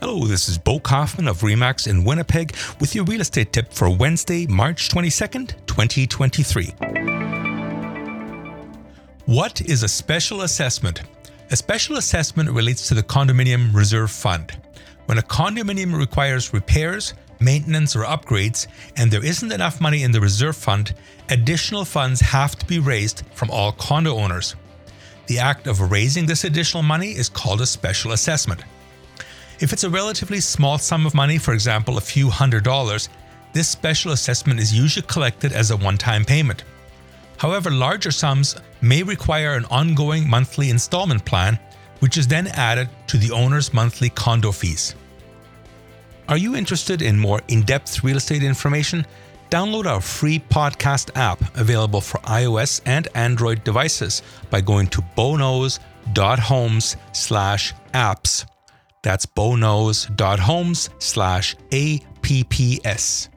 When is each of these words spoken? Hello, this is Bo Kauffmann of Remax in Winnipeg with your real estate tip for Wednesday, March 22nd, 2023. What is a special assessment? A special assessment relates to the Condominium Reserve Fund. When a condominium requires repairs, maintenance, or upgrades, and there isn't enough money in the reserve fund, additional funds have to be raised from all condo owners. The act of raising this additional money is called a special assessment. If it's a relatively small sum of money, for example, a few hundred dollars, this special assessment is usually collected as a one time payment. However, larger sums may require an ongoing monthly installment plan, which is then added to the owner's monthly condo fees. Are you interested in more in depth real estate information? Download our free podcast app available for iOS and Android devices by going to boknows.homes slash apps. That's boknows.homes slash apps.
Hello, 0.00 0.26
this 0.26 0.48
is 0.48 0.58
Bo 0.58 0.80
Kauffmann 0.80 1.28
of 1.28 1.42
Remax 1.42 1.86
in 1.86 2.02
Winnipeg 2.04 2.54
with 2.80 2.96
your 2.96 3.04
real 3.04 3.20
estate 3.20 3.52
tip 3.52 3.72
for 3.72 3.88
Wednesday, 3.88 4.44
March 4.46 4.88
22nd, 4.88 5.54
2023. 5.66 6.74
What 9.26 9.60
is 9.62 9.84
a 9.84 9.88
special 9.88 10.42
assessment? 10.42 11.02
A 11.50 11.56
special 11.56 11.96
assessment 11.96 12.50
relates 12.50 12.88
to 12.88 12.94
the 12.94 13.04
Condominium 13.04 13.72
Reserve 13.72 14.10
Fund. 14.10 14.58
When 15.06 15.18
a 15.18 15.22
condominium 15.22 15.96
requires 15.96 16.52
repairs, 16.52 17.14
maintenance, 17.38 17.94
or 17.94 18.02
upgrades, 18.02 18.66
and 18.96 19.10
there 19.10 19.24
isn't 19.24 19.52
enough 19.52 19.80
money 19.80 20.02
in 20.02 20.10
the 20.10 20.20
reserve 20.20 20.56
fund, 20.56 20.92
additional 21.30 21.84
funds 21.84 22.20
have 22.20 22.56
to 22.56 22.66
be 22.66 22.80
raised 22.80 23.22
from 23.32 23.50
all 23.50 23.72
condo 23.72 24.16
owners. 24.16 24.56
The 25.28 25.38
act 25.38 25.68
of 25.68 25.92
raising 25.92 26.26
this 26.26 26.44
additional 26.44 26.82
money 26.82 27.12
is 27.12 27.28
called 27.28 27.60
a 27.60 27.66
special 27.66 28.12
assessment. 28.12 28.64
If 29.60 29.72
it's 29.72 29.84
a 29.84 29.90
relatively 29.90 30.40
small 30.40 30.78
sum 30.78 31.06
of 31.06 31.14
money, 31.14 31.38
for 31.38 31.54
example, 31.54 31.96
a 31.96 32.00
few 32.00 32.28
hundred 32.28 32.64
dollars, 32.64 33.08
this 33.52 33.68
special 33.68 34.12
assessment 34.12 34.58
is 34.58 34.76
usually 34.76 35.06
collected 35.06 35.52
as 35.52 35.70
a 35.70 35.76
one 35.76 35.96
time 35.96 36.24
payment. 36.24 36.64
However, 37.36 37.70
larger 37.70 38.10
sums 38.10 38.56
may 38.80 39.02
require 39.02 39.54
an 39.54 39.64
ongoing 39.66 40.28
monthly 40.28 40.70
installment 40.70 41.24
plan, 41.24 41.58
which 42.00 42.16
is 42.16 42.26
then 42.26 42.48
added 42.48 42.88
to 43.06 43.16
the 43.16 43.30
owner's 43.30 43.72
monthly 43.72 44.10
condo 44.10 44.50
fees. 44.50 44.94
Are 46.28 46.38
you 46.38 46.56
interested 46.56 47.02
in 47.02 47.18
more 47.18 47.40
in 47.48 47.62
depth 47.62 48.02
real 48.02 48.16
estate 48.16 48.42
information? 48.42 49.06
Download 49.50 49.86
our 49.86 50.00
free 50.00 50.38
podcast 50.38 51.10
app 51.16 51.56
available 51.56 52.00
for 52.00 52.18
iOS 52.20 52.80
and 52.86 53.06
Android 53.14 53.62
devices 53.62 54.22
by 54.50 54.60
going 54.60 54.88
to 54.88 55.02
boknows.homes 55.16 56.96
slash 57.12 57.74
apps. 57.92 58.46
That's 59.04 59.26
boknows.homes 59.26 60.90
slash 60.98 61.56
apps. 61.70 63.33